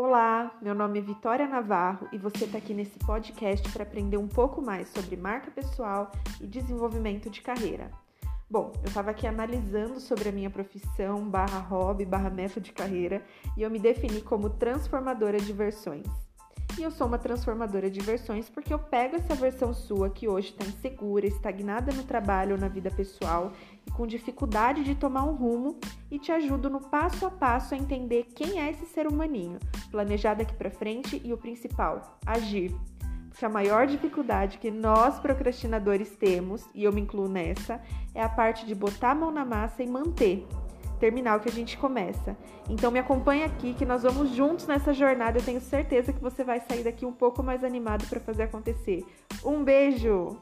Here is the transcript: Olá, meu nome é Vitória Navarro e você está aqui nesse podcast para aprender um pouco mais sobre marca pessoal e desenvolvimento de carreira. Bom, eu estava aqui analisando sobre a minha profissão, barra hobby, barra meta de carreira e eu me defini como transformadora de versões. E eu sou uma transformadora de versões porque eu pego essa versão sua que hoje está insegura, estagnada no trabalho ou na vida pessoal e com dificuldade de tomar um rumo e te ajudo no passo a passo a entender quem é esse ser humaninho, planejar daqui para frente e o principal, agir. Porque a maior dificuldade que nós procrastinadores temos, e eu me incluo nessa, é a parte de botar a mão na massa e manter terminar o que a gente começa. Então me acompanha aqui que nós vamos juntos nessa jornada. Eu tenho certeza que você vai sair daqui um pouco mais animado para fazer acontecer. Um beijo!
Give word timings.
Olá, 0.00 0.56
meu 0.62 0.76
nome 0.76 1.00
é 1.00 1.02
Vitória 1.02 1.44
Navarro 1.48 2.06
e 2.12 2.18
você 2.18 2.44
está 2.44 2.58
aqui 2.58 2.72
nesse 2.72 2.96
podcast 3.00 3.68
para 3.72 3.82
aprender 3.82 4.16
um 4.16 4.28
pouco 4.28 4.62
mais 4.62 4.86
sobre 4.90 5.16
marca 5.16 5.50
pessoal 5.50 6.12
e 6.40 6.46
desenvolvimento 6.46 7.28
de 7.28 7.42
carreira. 7.42 7.90
Bom, 8.48 8.72
eu 8.76 8.86
estava 8.86 9.10
aqui 9.10 9.26
analisando 9.26 9.98
sobre 9.98 10.28
a 10.28 10.32
minha 10.32 10.50
profissão, 10.50 11.28
barra 11.28 11.58
hobby, 11.58 12.04
barra 12.04 12.30
meta 12.30 12.60
de 12.60 12.70
carreira 12.70 13.24
e 13.56 13.62
eu 13.62 13.70
me 13.72 13.80
defini 13.80 14.20
como 14.20 14.50
transformadora 14.50 15.38
de 15.38 15.52
versões. 15.52 16.06
E 16.78 16.82
eu 16.84 16.92
sou 16.92 17.08
uma 17.08 17.18
transformadora 17.18 17.90
de 17.90 17.98
versões 17.98 18.48
porque 18.48 18.72
eu 18.72 18.78
pego 18.78 19.16
essa 19.16 19.34
versão 19.34 19.74
sua 19.74 20.08
que 20.08 20.28
hoje 20.28 20.50
está 20.50 20.64
insegura, 20.64 21.26
estagnada 21.26 21.92
no 21.92 22.04
trabalho 22.04 22.52
ou 22.52 22.60
na 22.60 22.68
vida 22.68 22.88
pessoal 22.88 23.50
e 23.84 23.90
com 23.90 24.06
dificuldade 24.06 24.84
de 24.84 24.94
tomar 24.94 25.24
um 25.24 25.34
rumo 25.34 25.76
e 26.08 26.20
te 26.20 26.30
ajudo 26.30 26.70
no 26.70 26.80
passo 26.80 27.26
a 27.26 27.30
passo 27.32 27.74
a 27.74 27.76
entender 27.76 28.28
quem 28.32 28.60
é 28.60 28.70
esse 28.70 28.86
ser 28.86 29.08
humaninho, 29.08 29.58
planejar 29.90 30.34
daqui 30.34 30.54
para 30.54 30.70
frente 30.70 31.20
e 31.24 31.32
o 31.32 31.36
principal, 31.36 32.16
agir. 32.24 32.72
Porque 33.28 33.44
a 33.44 33.48
maior 33.48 33.88
dificuldade 33.88 34.58
que 34.58 34.70
nós 34.70 35.18
procrastinadores 35.18 36.10
temos, 36.10 36.64
e 36.72 36.84
eu 36.84 36.92
me 36.92 37.00
incluo 37.00 37.28
nessa, 37.28 37.80
é 38.14 38.22
a 38.22 38.28
parte 38.28 38.64
de 38.64 38.74
botar 38.74 39.10
a 39.10 39.14
mão 39.16 39.32
na 39.32 39.44
massa 39.44 39.82
e 39.82 39.86
manter 39.86 40.46
terminar 40.98 41.36
o 41.36 41.40
que 41.40 41.48
a 41.48 41.52
gente 41.52 41.76
começa. 41.76 42.36
Então 42.68 42.90
me 42.90 42.98
acompanha 42.98 43.46
aqui 43.46 43.74
que 43.74 43.86
nós 43.86 44.02
vamos 44.02 44.30
juntos 44.30 44.66
nessa 44.66 44.92
jornada. 44.92 45.38
Eu 45.38 45.44
tenho 45.44 45.60
certeza 45.60 46.12
que 46.12 46.20
você 46.20 46.44
vai 46.44 46.60
sair 46.60 46.82
daqui 46.82 47.06
um 47.06 47.12
pouco 47.12 47.42
mais 47.42 47.64
animado 47.64 48.06
para 48.08 48.20
fazer 48.20 48.44
acontecer. 48.44 49.04
Um 49.44 49.62
beijo! 49.64 50.36